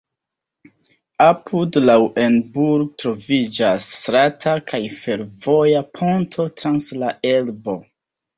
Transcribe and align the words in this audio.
Apud 1.25 1.75
Lauenburg 1.89 2.87
troviĝas 3.03 3.91
strata 3.99 4.55
kaj 4.73 4.81
fervoja 5.03 5.85
ponto 6.01 6.49
trans 6.65 6.91
la 7.05 7.13
Elbo. 7.35 7.79